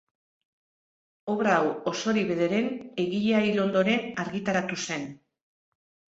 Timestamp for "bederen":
2.31-2.69